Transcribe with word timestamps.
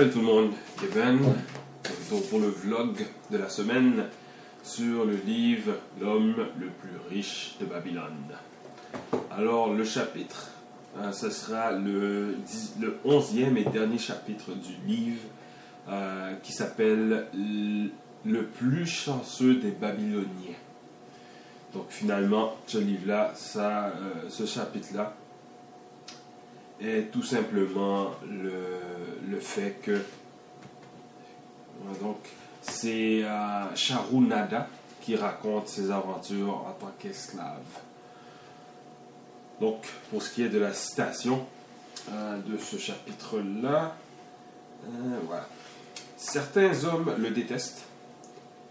Salut 0.00 0.12
tout 0.12 0.20
le 0.20 0.24
monde, 0.24 0.52
Kevin, 0.80 1.18
retour 1.84 2.26
pour 2.30 2.38
le 2.38 2.46
vlog 2.46 3.04
de 3.30 3.36
la 3.36 3.50
semaine 3.50 4.06
sur 4.62 5.04
le 5.04 5.14
livre 5.14 5.74
L'homme 6.00 6.36
le 6.58 6.68
plus 6.68 6.96
riche 7.10 7.56
de 7.60 7.66
Babylone. 7.66 8.32
Alors 9.30 9.74
le 9.74 9.84
chapitre, 9.84 10.52
euh, 10.96 11.12
ce 11.12 11.28
sera 11.28 11.72
le, 11.72 12.34
le 12.80 12.98
11e 13.04 13.58
et 13.58 13.64
dernier 13.64 13.98
chapitre 13.98 14.52
du 14.54 14.72
livre 14.90 15.20
euh, 15.90 16.32
qui 16.42 16.52
s'appelle 16.52 17.26
Le 18.24 18.44
plus 18.46 18.86
chanceux 18.86 19.56
des 19.56 19.72
Babyloniens. 19.72 20.56
Donc 21.74 21.88
finalement, 21.90 22.56
ce 22.66 22.78
livre-là, 22.78 23.32
ça, 23.34 23.88
euh, 23.88 24.30
ce 24.30 24.46
chapitre-là, 24.46 25.14
est 26.80 27.10
tout 27.10 27.22
simplement 27.22 28.10
le, 28.28 29.38
fait 29.40 29.80
que 29.82 30.02
c'est 32.62 33.22
euh, 33.24 33.74
Charou 33.74 34.20
Nada 34.20 34.68
qui 35.00 35.16
raconte 35.16 35.68
ses 35.68 35.90
aventures 35.90 36.56
en 36.66 36.72
tant 36.78 36.92
qu'esclave. 36.98 37.56
Donc 39.60 39.86
pour 40.10 40.22
ce 40.22 40.32
qui 40.32 40.42
est 40.42 40.48
de 40.48 40.58
la 40.58 40.72
citation 40.72 41.46
euh, 42.10 42.38
de 42.38 42.58
ce 42.58 42.76
chapitre-là, 42.76 43.96
euh, 44.84 45.18
voilà. 45.26 45.46
Certains 46.16 46.84
hommes 46.84 47.14
le 47.18 47.30
détestent, 47.30 47.84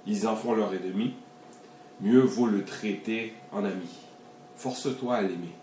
ils 0.05 0.27
en 0.27 0.35
font 0.35 0.54
leur 0.54 0.73
ennemi, 0.73 1.16
mieux 2.02 2.21
vaut 2.21 2.46
le 2.46 2.63
traiter 2.63 3.34
en 3.52 3.66
ami. 3.66 3.90
Force-toi 4.55 5.16
à 5.16 5.21
l'aimer. 5.21 5.55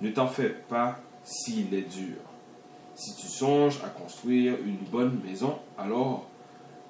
Ne 0.00 0.10
t'en 0.10 0.26
fais 0.26 0.50
pas 0.50 0.98
s'il 1.26 1.74
est 1.74 1.92
dur. 1.92 2.16
Si 2.94 3.14
tu 3.16 3.26
songes 3.26 3.80
à 3.84 3.88
construire 3.88 4.54
une 4.64 4.78
bonne 4.90 5.20
maison, 5.22 5.58
alors 5.76 6.26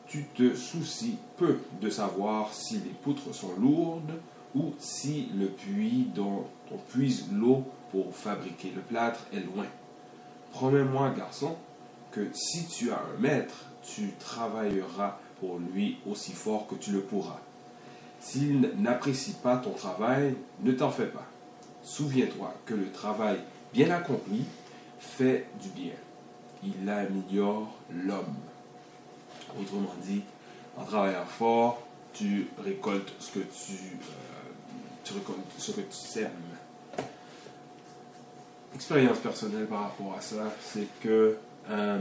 tu 0.06 0.24
te 0.36 0.54
soucies 0.54 1.18
peu 1.36 1.58
de 1.80 1.90
savoir 1.90 2.54
si 2.54 2.74
les 2.74 2.94
poutres 3.02 3.34
sont 3.34 3.54
lourdes 3.58 4.12
ou 4.54 4.72
si 4.78 5.30
le 5.34 5.48
puits 5.48 6.06
dont 6.14 6.44
on 6.70 6.76
puise 6.76 7.26
l'eau 7.32 7.64
pour 7.90 8.14
fabriquer 8.14 8.72
le 8.74 8.82
plâtre 8.82 9.26
est 9.32 9.40
loin. 9.40 9.66
Promets-moi, 10.52 11.10
garçon, 11.10 11.56
que 12.12 12.28
si 12.32 12.66
tu 12.66 12.92
as 12.92 13.00
un 13.00 13.20
maître, 13.20 13.66
tu 13.82 14.12
travailleras 14.20 15.18
pour 15.40 15.58
lui 15.58 15.98
aussi 16.08 16.32
fort 16.32 16.66
que 16.66 16.76
tu 16.76 16.92
le 16.92 17.00
pourras. 17.00 17.40
S'il 18.20 18.72
n'apprécie 18.78 19.34
pas 19.42 19.56
ton 19.56 19.72
travail, 19.72 20.34
ne 20.60 20.72
t'en 20.72 20.90
fais 20.90 21.06
pas. 21.06 21.26
Souviens-toi 21.82 22.54
que 22.64 22.74
le 22.74 22.90
travail 22.90 23.38
bien 23.72 23.91
accompli 23.91 24.45
fait 24.98 25.47
du 25.61 25.69
bien. 25.69 25.92
Il 26.62 26.89
améliore 26.89 27.75
l'homme. 27.91 28.34
Autrement 29.61 29.95
dit, 30.03 30.22
en 30.77 30.84
travaillant 30.84 31.25
fort, 31.25 31.83
tu 32.12 32.48
récoltes 32.64 33.12
ce 33.19 33.33
que 33.33 33.41
tu, 33.41 33.72
euh, 33.72 34.50
tu 35.05 35.14
récoltes 35.14 35.39
ce 35.59 35.72
que 35.72 35.81
tu 35.83 35.97
sèmes. 35.97 36.31
Expérience 38.75 39.19
personnelle 39.19 39.67
par 39.67 39.83
rapport 39.83 40.14
à 40.19 40.20
ça, 40.20 40.53
c'est 40.61 40.87
que 41.00 41.37
euh, 41.70 41.98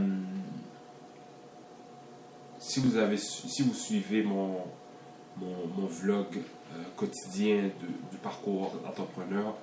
si 2.60 2.80
vous 2.80 2.98
avez 2.98 3.18
si 3.18 3.62
vous 3.62 3.74
suivez 3.74 4.24
mon, 4.24 4.58
mon, 5.38 5.86
vlog 5.86 6.28
euh, 6.36 6.84
quotidien 6.96 7.70
du 8.12 8.18
parcours 8.18 8.74
d'entrepreneur, 8.84 9.56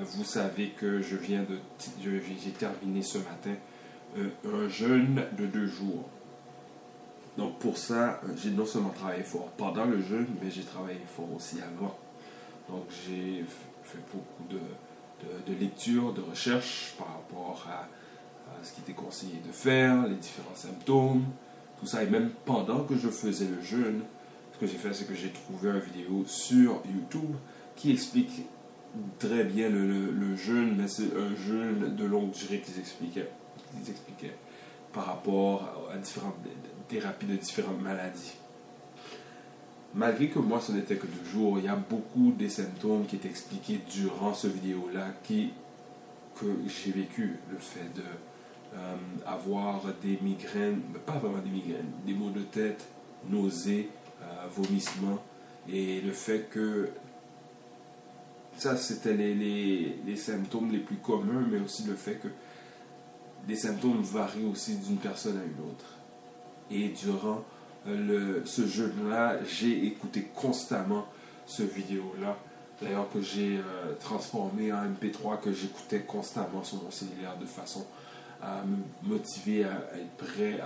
vous 0.00 0.24
savez 0.24 0.70
que 0.70 1.00
je 1.02 1.16
viens 1.16 1.42
de 1.42 1.58
j'ai 2.02 2.50
terminé 2.50 3.02
ce 3.02 3.18
matin 3.18 3.54
euh, 4.16 4.28
un 4.44 4.68
jeûne 4.68 5.24
de 5.36 5.46
deux 5.46 5.66
jours. 5.66 6.08
Donc 7.36 7.58
pour 7.58 7.78
ça, 7.78 8.20
euh, 8.24 8.28
j'ai 8.36 8.50
non 8.50 8.66
seulement 8.66 8.90
travaillé 8.90 9.22
fort 9.22 9.50
pendant 9.56 9.84
le 9.84 10.00
jeûne, 10.02 10.26
mais 10.42 10.50
j'ai 10.50 10.62
travaillé 10.62 11.00
fort 11.06 11.32
aussi 11.34 11.56
avant. 11.60 11.96
Donc 12.68 12.84
j'ai 13.06 13.44
fait 13.82 13.98
beaucoup 14.12 14.44
de, 14.50 14.58
de, 14.58 15.52
de 15.52 15.58
lectures, 15.58 16.12
de 16.12 16.20
recherches 16.20 16.94
par 16.98 17.08
rapport 17.08 17.66
à 17.68 17.88
ce 18.62 18.72
qui 18.72 18.80
était 18.80 18.92
conseillé 18.92 19.40
de 19.46 19.52
faire, 19.52 20.06
les 20.06 20.16
différents 20.16 20.54
symptômes, 20.54 21.24
tout 21.78 21.86
ça. 21.86 22.02
Et 22.02 22.06
même 22.06 22.30
pendant 22.44 22.84
que 22.84 22.96
je 22.96 23.08
faisais 23.08 23.46
le 23.46 23.62
jeûne, 23.62 24.02
ce 24.52 24.58
que 24.58 24.66
j'ai 24.66 24.78
fait, 24.78 24.92
c'est 24.92 25.06
que 25.06 25.14
j'ai 25.14 25.30
trouvé 25.30 25.70
une 25.70 25.78
vidéo 25.78 26.24
sur 26.26 26.82
YouTube 26.86 27.34
qui 27.76 27.92
explique 27.92 28.46
très 29.18 29.44
bien 29.44 29.68
le, 29.68 30.36
jeûne, 30.36 30.76
mais 30.76 30.88
c'est 30.88 31.14
un 31.16 31.34
jeûne 31.36 31.94
de 31.94 32.04
longue 32.04 32.30
durée 32.30 32.60
qu'ils 32.60 32.78
expliquaient, 32.78 33.28
qu'ils 33.72 33.90
expliquaient 33.90 34.36
par 34.92 35.06
rapport 35.06 35.88
à 35.92 35.98
différentes 35.98 36.36
thérapies 36.88 37.26
de 37.26 37.36
différentes 37.36 37.80
maladies. 37.80 38.34
Malgré 39.94 40.28
que 40.28 40.38
moi 40.38 40.60
ce 40.60 40.72
n'était 40.72 40.96
que 40.96 41.06
deux 41.06 41.30
jours, 41.30 41.58
il 41.58 41.64
y 41.64 41.68
a 41.68 41.76
beaucoup 41.76 42.32
des 42.32 42.48
symptômes 42.48 43.06
qui 43.06 43.16
étaient 43.16 43.28
expliqués 43.28 43.80
durant 43.90 44.34
ce 44.34 44.46
vidéo-là 44.46 45.08
qui 45.22 45.50
que 46.40 46.46
j'ai 46.66 46.92
vécu. 46.92 47.38
Le 47.50 47.58
fait 47.58 47.92
de 47.94 48.02
euh, 48.74 49.92
des 50.02 50.18
migraines, 50.22 50.80
pas 51.06 51.14
vraiment 51.14 51.38
des 51.38 51.50
migraines, 51.50 51.90
des 52.06 52.12
maux 52.12 52.30
de 52.30 52.42
tête, 52.42 52.86
nausées, 53.28 53.88
euh, 54.22 54.46
vomissements, 54.50 55.18
et 55.68 56.00
le 56.00 56.12
fait 56.12 56.48
que 56.50 56.90
ça 58.58 58.76
c'était 58.76 59.14
les, 59.14 60.16
symptômes 60.16 60.70
les 60.70 60.80
plus 60.80 60.96
communs, 60.96 61.46
mais 61.50 61.60
aussi 61.60 61.84
le 61.84 61.94
fait 61.94 62.16
que 62.16 62.28
les 63.46 63.56
symptômes 63.56 64.02
varient 64.02 64.46
aussi 64.50 64.76
d'une 64.76 64.98
personne 64.98 65.38
à 65.38 65.44
une 65.44 65.70
autre. 65.70 65.86
Et 66.70 66.88
durant 66.88 67.44
euh, 67.86 68.40
le, 68.40 68.46
ce 68.46 68.66
jeûne-là, 68.66 69.36
j'ai 69.44 69.86
écouté 69.86 70.28
constamment 70.34 71.06
ce 71.46 71.62
vidéo-là. 71.62 72.36
D'ailleurs, 72.82 73.10
que 73.10 73.22
j'ai 73.22 73.58
euh, 73.58 73.94
transformé 73.98 74.72
en 74.72 74.84
MP3, 74.84 75.40
que 75.40 75.52
j'écoutais 75.52 76.00
constamment 76.00 76.62
sur 76.62 76.82
mon 76.82 76.90
cellulaire 76.90 77.36
de 77.40 77.46
façon 77.46 77.86
à 78.42 78.62
me 78.64 79.08
motiver 79.08 79.64
à, 79.64 79.80
être 79.96 80.16
prêt 80.16 80.60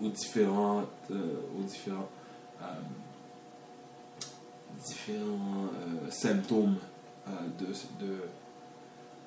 aux 0.00 0.08
différents, 0.08 0.84
euh, 1.10 1.34
différents, 1.66 2.08
différents 4.84 5.66
euh, 5.66 6.10
symptômes 6.10 6.76
euh, 7.28 7.30
de, 8.00 8.16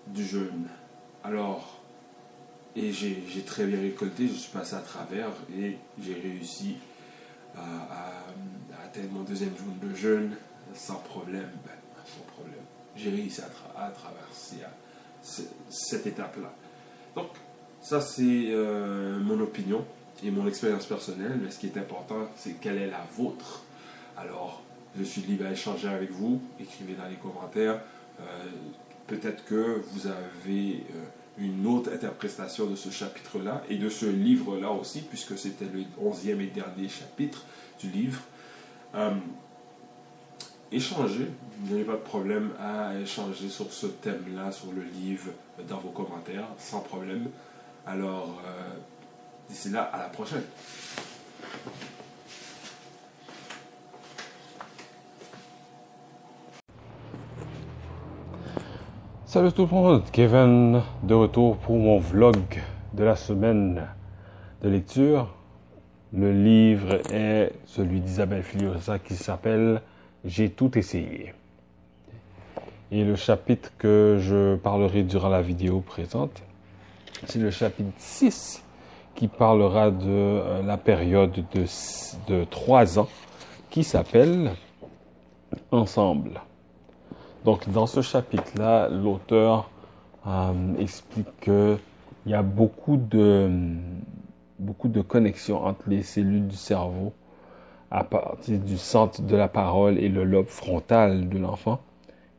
du 0.07 0.25
jeûne. 0.25 0.67
Alors, 1.23 1.81
et 2.75 2.91
j'ai 2.91 3.41
très 3.45 3.65
bien 3.65 3.79
récolté, 3.79 4.27
je 4.27 4.33
suis 4.33 4.51
passé 4.51 4.75
à 4.75 4.79
travers 4.79 5.29
et 5.57 5.77
j'ai 6.01 6.13
réussi 6.13 6.75
à, 7.55 7.61
à- 7.61 8.83
atteindre 8.85 9.11
mon 9.11 9.21
deuxième 9.23 9.55
jour 9.57 9.73
de 9.81 9.95
jeûne 9.95 10.35
sans 10.73 10.95
problème. 10.95 11.49
Ben, 11.65 11.71
sans 12.05 12.23
problème. 12.33 12.59
J'ai 12.97 13.09
réussi 13.11 13.41
à, 13.41 13.85
à 13.85 13.89
traverser 13.89 14.57
cette 15.69 16.05
étape-là. 16.05 16.53
Donc, 17.15 17.29
ça 17.81 18.01
c'est 18.01 18.47
euh, 18.49 19.19
mon 19.19 19.39
opinion 19.39 19.85
et 20.23 20.29
mon 20.31 20.45
expérience 20.47 20.85
personnelle, 20.85 21.39
mais 21.41 21.51
ce 21.51 21.59
qui 21.59 21.67
est 21.67 21.77
important, 21.77 22.27
c'est 22.35 22.59
quelle 22.59 22.77
est 22.77 22.89
la 22.89 23.05
vôtre. 23.17 23.63
Alors, 24.17 24.61
je 24.97 25.03
suis 25.03 25.21
libre 25.21 25.45
à 25.45 25.51
échanger 25.51 25.87
avec 25.87 26.11
vous, 26.11 26.41
écrivez 26.59 26.93
dans 26.93 27.07
les 27.07 27.15
commentaires. 27.15 27.81
Euh, 28.19 28.23
Peut-être 29.07 29.45
que 29.45 29.83
vous 29.91 30.07
avez 30.07 30.83
euh, 30.95 31.03
une 31.37 31.67
autre 31.67 31.93
interprétation 31.93 32.65
de 32.65 32.75
ce 32.75 32.89
chapitre-là 32.89 33.61
et 33.69 33.77
de 33.77 33.87
ce 33.87 34.07
livre-là 34.07 34.71
aussi, 34.71 35.01
puisque 35.01 35.37
c'était 35.37 35.65
le 35.65 35.83
onzième 36.01 36.41
et 36.41 36.47
dernier 36.47 36.89
chapitre 36.89 37.45
du 37.79 37.89
livre. 37.89 38.21
Euh, 38.95 39.11
échangez, 40.71 41.29
vous 41.59 41.71
n'avez 41.71 41.85
pas 41.85 41.93
de 41.93 41.97
problème 41.97 42.49
à 42.59 42.95
échanger 42.95 43.49
sur 43.49 43.71
ce 43.71 43.85
thème-là, 43.85 44.51
sur 44.51 44.71
le 44.71 44.81
livre, 44.81 45.29
dans 45.69 45.77
vos 45.77 45.89
commentaires, 45.89 46.47
sans 46.57 46.79
problème. 46.79 47.29
Alors, 47.85 48.41
euh, 48.43 48.73
d'ici 49.49 49.69
là, 49.69 49.83
à 49.83 49.99
la 49.99 50.09
prochaine. 50.09 50.43
Salut 59.35 59.51
tout 59.51 59.67
le 59.69 59.75
monde, 59.75 60.03
Kevin 60.13 60.81
de 61.03 61.13
retour 61.13 61.57
pour 61.57 61.75
mon 61.75 61.99
vlog 61.99 62.37
de 62.93 63.03
la 63.03 63.17
semaine 63.17 63.85
de 64.63 64.69
lecture. 64.69 65.27
Le 66.13 66.31
livre 66.31 67.01
est 67.11 67.51
celui 67.65 67.99
d'Isabelle 67.99 68.43
Filiosa 68.43 68.97
qui 68.97 69.15
s'appelle 69.15 69.81
J'ai 70.23 70.51
tout 70.51 70.77
essayé. 70.77 71.33
Et 72.91 73.03
le 73.03 73.17
chapitre 73.17 73.71
que 73.77 74.19
je 74.21 74.55
parlerai 74.55 75.03
durant 75.03 75.27
la 75.27 75.41
vidéo 75.41 75.81
présente, 75.81 76.41
c'est 77.25 77.39
le 77.39 77.51
chapitre 77.51 77.91
6 77.97 78.63
qui 79.15 79.27
parlera 79.27 79.91
de 79.91 80.07
euh, 80.07 80.61
la 80.63 80.77
période 80.77 81.43
de, 81.53 81.65
de 82.29 82.45
3 82.45 82.99
ans 82.99 83.09
qui 83.69 83.83
s'appelle 83.83 84.53
Ensemble. 85.71 86.39
Donc, 87.45 87.69
dans 87.69 87.85
ce 87.85 88.01
chapitre-là, 88.01 88.89
l'auteur 88.89 89.69
euh, 90.25 90.51
explique 90.79 91.27
qu'il 91.41 91.77
y 92.25 92.33
a 92.33 92.41
beaucoup 92.41 92.97
de, 92.97 93.49
connexions 95.07 95.63
entre 95.63 95.83
les 95.87 96.01
cellules 96.01 96.47
du 96.47 96.55
cerveau 96.55 97.13
à 97.91 98.03
partir 98.03 98.57
du 98.57 98.77
centre 98.77 99.21
de 99.21 99.35
la 99.35 99.47
parole 99.47 99.99
et 99.99 100.09
le 100.09 100.23
lobe 100.23 100.47
frontal 100.47 101.29
de 101.29 101.37
l'enfant 101.37 101.81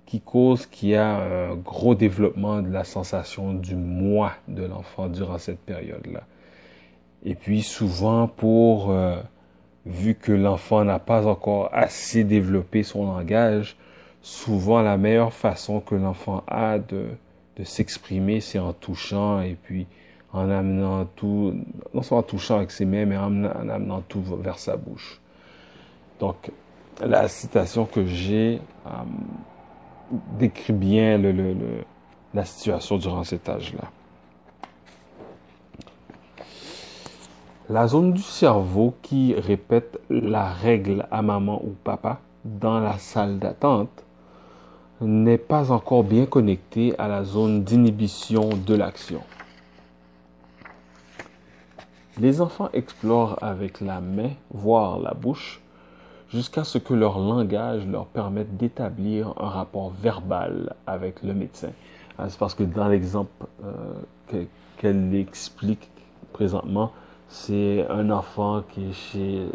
qui 0.06 0.20
cause 0.20 0.66
qu'il 0.66 0.88
y 0.88 0.96
a 0.96 1.18
un 1.18 1.54
gros 1.54 1.94
développement 1.94 2.60
de 2.60 2.70
la 2.72 2.82
sensation 2.82 3.54
du 3.54 3.76
moi 3.76 4.32
de 4.48 4.64
l'enfant 4.64 5.06
durant 5.06 5.38
cette 5.38 5.60
période-là. 5.60 6.22
Et 7.24 7.36
puis 7.36 7.62
souvent 7.62 8.26
pour, 8.26 8.90
euh, 8.90 9.16
vu 9.84 10.16
que 10.16 10.32
l'enfant 10.32 10.84
n'a 10.84 10.98
pas 10.98 11.28
encore 11.28 11.70
assez 11.72 12.24
développé 12.24 12.82
son 12.82 13.06
langage, 13.06 13.76
souvent 14.26 14.82
la 14.82 14.96
meilleure 14.96 15.32
façon 15.32 15.78
que 15.78 15.94
l'enfant 15.94 16.42
a 16.48 16.80
de, 16.80 17.10
de 17.56 17.62
s'exprimer, 17.62 18.40
c'est 18.40 18.58
en 18.58 18.72
touchant 18.72 19.40
et 19.40 19.54
puis 19.54 19.86
en 20.32 20.50
amenant 20.50 21.04
tout, 21.04 21.54
non 21.94 22.02
seulement 22.02 22.18
en 22.18 22.22
touchant 22.24 22.56
avec 22.56 22.72
ses 22.72 22.86
mains, 22.86 23.06
mais 23.06 23.16
en, 23.16 23.44
amenant 23.44 24.00
tout 24.00 24.20
vers 24.40 24.58
sa 24.58 24.76
bouche. 24.76 25.20
Donc, 26.18 26.50
la 27.00 27.28
citation 27.28 27.84
que 27.84 28.04
j'ai 28.04 28.60
euh, 28.86 28.90
décrit 30.40 30.72
bien 30.72 31.18
le, 31.18 31.30
le, 31.30 31.54
la 32.34 32.44
situation 32.44 32.98
durant 32.98 33.22
cet 33.22 33.48
âge-là. 33.48 33.84
La 37.68 37.86
zone 37.86 38.12
du 38.12 38.22
cerveau 38.22 38.92
qui 39.02 39.34
répète 39.34 40.00
la 40.10 40.50
règle 40.52 41.06
à 41.12 41.22
maman 41.22 41.62
ou 41.62 41.76
papa 41.84 42.18
dans 42.44 42.80
la 42.80 42.98
salle 42.98 43.38
d'attente 43.38 44.05
n'est 45.00 45.38
pas 45.38 45.72
encore 45.72 46.04
bien 46.04 46.26
connectée 46.26 46.94
à 46.98 47.08
la 47.08 47.24
zone 47.24 47.64
d'inhibition 47.64 48.50
de 48.66 48.74
l'action. 48.74 49.20
Les 52.18 52.40
enfants 52.40 52.70
explorent 52.72 53.38
avec 53.42 53.80
la 53.82 54.00
main, 54.00 54.30
voire 54.50 54.98
la 54.98 55.12
bouche, 55.12 55.60
jusqu'à 56.30 56.64
ce 56.64 56.78
que 56.78 56.94
leur 56.94 57.18
langage 57.18 57.86
leur 57.86 58.06
permette 58.06 58.56
d'établir 58.56 59.34
un 59.38 59.48
rapport 59.48 59.90
verbal 59.90 60.74
avec 60.86 61.22
le 61.22 61.34
médecin. 61.34 61.70
Ah, 62.18 62.30
c'est 62.30 62.38
parce 62.38 62.54
que 62.54 62.62
dans 62.62 62.88
l'exemple 62.88 63.30
euh, 63.64 64.44
qu'elle 64.78 65.14
explique 65.14 65.90
présentement, 66.32 66.92
c'est 67.28 67.86
un 67.90 68.08
enfant 68.10 68.62
qui 68.70 68.88
est 68.88 68.92
chez 68.92 69.48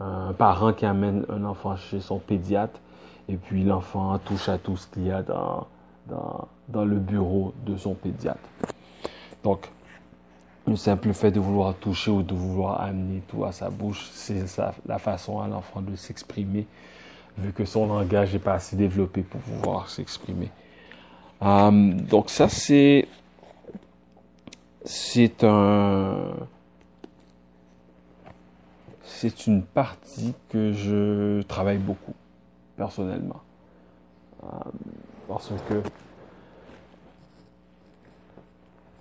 euh, 0.00 0.28
un 0.28 0.32
parent 0.32 0.72
qui 0.72 0.86
amène 0.86 1.26
un 1.28 1.44
enfant 1.44 1.76
chez 1.76 2.00
son 2.00 2.18
pédiatre 2.18 2.80
et 3.28 3.36
puis 3.36 3.64
l'enfant 3.64 4.18
touche 4.18 4.48
à 4.48 4.58
tout 4.58 4.76
ce 4.76 4.86
qu'il 4.86 5.06
y 5.06 5.10
a 5.10 5.22
dans, 5.22 5.66
dans, 6.68 6.84
le 6.84 6.96
bureau 6.96 7.52
de 7.64 7.76
son 7.76 7.94
pédiatre. 7.94 8.38
Donc, 9.42 9.68
le 10.66 10.76
simple 10.76 11.12
fait 11.12 11.30
de 11.30 11.40
vouloir 11.40 11.74
toucher 11.74 12.10
ou 12.10 12.22
de 12.22 12.34
vouloir 12.34 12.80
amener 12.80 13.22
tout 13.28 13.44
à 13.44 13.52
sa 13.52 13.70
bouche, 13.70 14.08
c'est 14.12 14.44
la 14.86 14.98
façon 14.98 15.40
à 15.40 15.48
l'enfant 15.48 15.80
de 15.80 15.94
s'exprimer, 15.96 16.66
vu 17.38 17.52
que 17.52 17.64
son 17.64 17.86
langage 17.86 18.32
n'est 18.32 18.38
pas 18.38 18.54
assez 18.54 18.76
développé 18.76 19.22
pour 19.22 19.40
pouvoir 19.40 19.88
s'exprimer. 19.88 20.50
Euh, 21.42 21.92
donc 21.92 22.30
ça, 22.30 22.48
c'est 22.48 23.08
c'est 24.84 25.44
un 25.44 26.32
c'est 29.02 29.46
une 29.46 29.62
partie 29.62 30.34
que 30.48 30.72
je 30.72 31.42
travaille 31.42 31.78
beaucoup 31.78 32.14
personnellement, 32.76 33.40
euh, 34.44 34.46
parce 35.28 35.52
que 35.68 35.82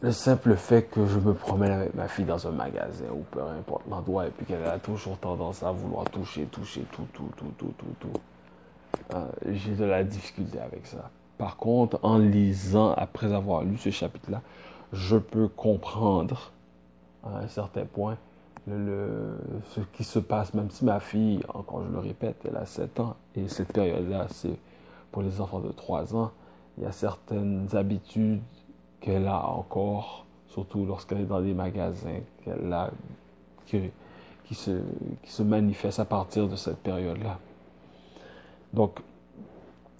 le 0.01 0.11
simple 0.11 0.55
fait 0.55 0.83
que 0.83 1.05
je 1.07 1.19
me 1.19 1.33
promène 1.33 1.71
avec 1.71 1.93
ma 1.95 2.07
fille 2.07 2.25
dans 2.25 2.47
un 2.47 2.51
magasin 2.51 3.05
ou 3.11 3.23
peu 3.31 3.41
importe 3.41 3.83
l'endroit 3.89 4.27
et 4.27 4.29
puis 4.29 4.45
qu'elle 4.45 4.65
a 4.65 4.77
toujours 4.77 5.17
tendance 5.17 5.63
à 5.63 5.71
vouloir 5.71 6.05
toucher, 6.05 6.45
toucher, 6.45 6.85
tout, 6.91 7.07
tout, 7.13 7.29
tout, 7.35 7.51
tout, 7.57 7.73
tout, 7.77 7.95
tout. 7.99 8.19
Euh, 9.15 9.25
j'ai 9.51 9.73
de 9.73 9.85
la 9.85 10.03
difficulté 10.03 10.59
avec 10.59 10.85
ça. 10.85 11.09
Par 11.37 11.57
contre, 11.57 11.99
en 12.03 12.17
lisant, 12.17 12.93
après 12.93 13.33
avoir 13.33 13.63
lu 13.63 13.77
ce 13.77 13.89
chapitre-là, 13.89 14.41
je 14.93 15.17
peux 15.17 15.47
comprendre 15.47 16.51
à 17.25 17.39
un 17.39 17.47
certain 17.47 17.85
point 17.85 18.17
ce 18.67 19.79
qui 19.93 20.03
se 20.03 20.19
passe, 20.19 20.53
même 20.53 20.69
si 20.71 20.85
ma 20.85 20.99
fille, 20.99 21.41
encore 21.53 21.83
je 21.85 21.91
le 21.91 21.99
répète, 21.99 22.37
elle 22.47 22.57
a 22.57 22.65
7 22.65 22.99
ans, 22.99 23.15
et 23.35 23.47
cette 23.47 23.71
période-là, 23.71 24.27
c'est 24.29 24.57
pour 25.11 25.21
les 25.21 25.39
enfants 25.39 25.59
de 25.59 25.71
3 25.71 26.15
ans, 26.15 26.31
il 26.77 26.83
y 26.83 26.87
a 26.87 26.91
certaines 26.91 27.67
habitudes 27.73 28.41
qu'elle 29.01 29.27
a 29.27 29.47
encore, 29.47 30.25
surtout 30.47 30.85
lorsqu'elle 30.85 31.21
est 31.21 31.25
dans 31.25 31.41
des 31.41 31.53
magasins, 31.53 32.21
qu'elle 32.43 32.73
a, 32.73 32.89
qui, 33.67 33.91
qui, 34.45 34.55
se, 34.55 34.71
qui 35.23 35.31
se 35.31 35.43
manifestent 35.43 35.99
à 35.99 36.05
partir 36.05 36.47
de 36.47 36.55
cette 36.55 36.79
période-là. 36.79 37.39
Donc, 38.73 38.99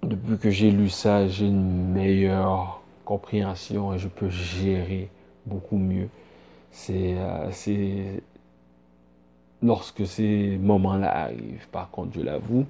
depuis 0.02 0.38
que 0.38 0.50
j'ai 0.50 0.72
lu 0.72 0.90
ça, 0.90 1.28
j'ai 1.28 1.48
une 1.48 1.92
meilleure 1.92 2.82
compréhension 3.06 3.94
et 3.94 4.00
je 4.00 4.08
peux 4.08 4.30
gérer 4.30 5.10
beaucoup 5.46 5.78
mieux. 5.78 6.10
C'est 6.72 7.16
euh, 7.18 7.52
lorsque 9.62 10.06
ces 10.06 10.58
moments-là 10.58 11.24
arrivent. 11.24 11.68
Par 11.72 11.90
contre, 11.90 12.14
je 12.16 12.22
l'avoue, 12.22 12.66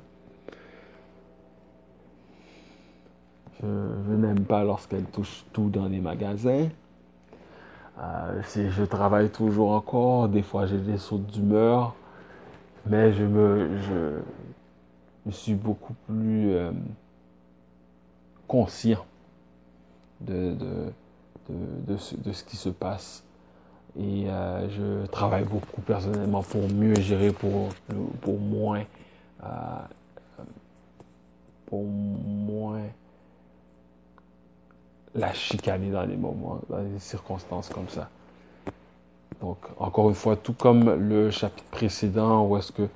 Je, 3.61 4.13
n'aime 4.13 4.43
pas 4.43 4.63
lorsqu'elle 4.63 5.05
touche 5.05 5.45
tout 5.53 5.69
dans 5.69 5.87
les 5.87 5.99
magasins. 5.99 6.67
Euh, 7.99 8.41
je 8.43 8.83
travaille 8.83 9.29
toujours 9.29 9.71
encore. 9.71 10.27
Des 10.27 10.41
fois, 10.41 10.65
j'ai 10.65 10.77
des 10.77 10.97
sautes 10.97 11.27
d'humeur. 11.27 11.95
Mais 12.87 13.13
je 13.13 13.23
me, 13.23 13.77
je, 15.25 15.31
suis 15.31 15.55
beaucoup 15.55 15.95
plus 16.05 16.53
euh, 16.53 16.71
conscient 18.47 19.03
de, 20.21 20.55
ce, 21.97 22.43
qui 22.43 22.57
se 22.57 22.69
passe. 22.69 23.24
Et 23.97 24.25
euh, 24.27 24.69
je 24.69 25.05
travaille 25.07 25.45
beaucoup 25.45 25.81
personnellement 25.81 26.43
pour 26.43 26.69
mieux 26.69 26.95
gérer, 26.95 27.31
pour, 27.31 27.69
pour 28.21 28.39
moins, 28.39 28.83
pour 31.65 31.83
moins 31.83 32.81
la 35.15 35.33
chicaner 35.33 35.89
dans 35.91 36.03
les 36.03 36.17
moments, 36.17 36.59
dans 36.69 36.83
des 36.83 36.99
circonstances 36.99 37.69
comme 37.69 37.87
ça. 37.87 38.09
Donc, 39.41 39.57
encore 39.77 40.09
une 40.09 40.15
fois, 40.15 40.35
tout 40.35 40.53
comme 40.53 40.93
le 40.93 41.31
chapitre 41.31 41.69
précédent 41.69 42.45
où 42.45 42.57
est-ce 42.57 42.71
que 42.71 42.87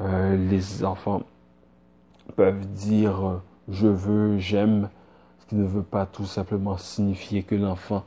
euh, 0.00 0.36
les 0.50 0.84
enfants 0.84 1.22
peuvent 2.36 2.66
dire 2.72 3.26
euh, 3.26 3.42
je 3.68 3.86
veux, 3.86 4.38
j'aime, 4.38 4.88
ce 5.40 5.46
qui 5.46 5.54
ne 5.56 5.64
veut 5.64 5.82
pas 5.82 6.06
tout 6.06 6.26
simplement 6.26 6.76
signifier 6.76 7.42
que 7.42 7.54
l'enfant 7.54 8.04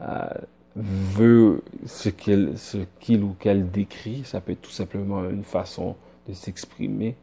euh, 0.00 0.28
veut 0.76 1.62
ce 1.86 2.08
qu'il 2.08 3.22
ou 3.22 3.34
qu'elle 3.38 3.70
décrit. 3.70 4.22
Ça 4.24 4.40
peut 4.40 4.52
être 4.52 4.62
tout 4.62 4.70
simplement 4.70 5.28
une 5.28 5.44
façon 5.44 5.96
de 6.28 6.32
s'exprimer. 6.34 7.16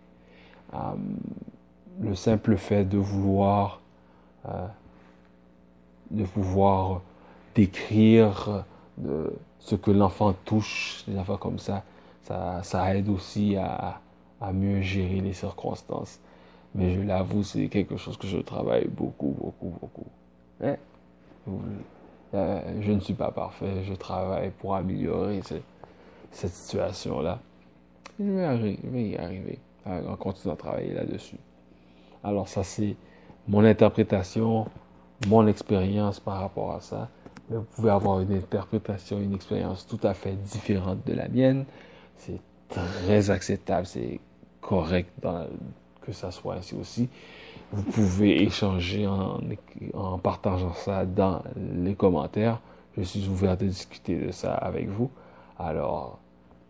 le 2.01 2.15
simple 2.15 2.57
fait 2.57 2.85
de 2.85 2.97
vouloir 2.97 3.81
de 6.11 6.23
pouvoir 6.23 7.01
décrire 7.55 8.63
de 8.97 9.33
ce 9.59 9.75
que 9.75 9.91
l'enfant 9.91 10.33
touche, 10.45 11.03
des 11.07 11.17
affaires 11.17 11.39
comme 11.39 11.59
ça, 11.59 11.83
ça, 12.23 12.95
aide 12.95 13.09
aussi 13.09 13.55
à, 13.55 13.99
mieux 14.53 14.81
gérer 14.81 15.21
les 15.21 15.33
circonstances. 15.33 16.19
Mais 16.75 16.93
je 16.93 17.01
l'avoue, 17.01 17.43
c'est 17.43 17.67
quelque 17.67 17.97
chose 17.97 18.17
que 18.17 18.27
je 18.27 18.37
travaille 18.37 18.87
beaucoup, 18.87 19.35
beaucoup, 19.39 19.73
beaucoup. 19.79 20.07
Mais, 20.59 20.77
euh, 22.35 22.81
je 22.81 22.91
ne 22.91 22.99
suis 22.99 23.13
pas 23.13 23.31
parfait, 23.31 23.83
je 23.83 23.93
travaille 23.93 24.51
pour 24.51 24.75
améliorer 24.75 25.41
cette, 25.43 25.63
situation-là. 26.31 27.39
Je 28.19 28.25
vais, 28.25 29.09
y 29.09 29.17
arriver 29.17 29.59
en 29.85 30.15
continuant 30.15 30.55
à 30.55 30.57
travailler 30.57 30.93
là-dessus. 30.93 31.37
Alors 32.23 32.47
ça, 32.47 32.63
c'est 32.63 32.95
mon 33.47 33.63
interprétation 33.63 34.67
mon 35.27 35.47
expérience 35.47 36.19
par 36.19 36.39
rapport 36.39 36.73
à 36.73 36.81
ça. 36.81 37.09
Vous 37.49 37.63
pouvez 37.75 37.91
avoir 37.91 38.19
une 38.21 38.33
interprétation, 38.33 39.19
une 39.19 39.33
expérience 39.33 39.85
tout 39.87 39.99
à 40.03 40.13
fait 40.13 40.33
différente 40.33 41.05
de 41.05 41.13
la 41.13 41.27
mienne. 41.27 41.65
C'est 42.17 42.39
très 42.69 43.29
acceptable, 43.29 43.85
c'est 43.85 44.19
correct 44.61 45.09
que 46.01 46.11
ça 46.11 46.31
soit 46.31 46.55
ainsi 46.55 46.75
aussi. 46.75 47.09
Vous 47.75 47.83
pouvez 47.83 48.41
échanger 48.43 49.05
en, 49.05 50.17
partageant 50.19 50.73
ça 50.73 51.05
dans 51.05 51.43
les 51.57 51.93
commentaires. 51.93 52.61
Je 52.97 53.03
suis 53.03 53.27
ouvert 53.27 53.57
de 53.57 53.65
discuter 53.65 54.15
de 54.15 54.31
ça 54.31 54.53
avec 54.53 54.87
vous. 54.87 55.11
Alors, 55.59 56.19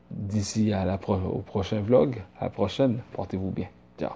d'ici 0.10 0.74
au 0.74 1.40
prochain 1.40 1.82
vlog, 1.82 2.24
à 2.40 2.46
la 2.46 2.50
prochaine, 2.50 3.02
portez-vous 3.14 3.52
bien. 3.52 3.68
Ciao. 4.00 4.14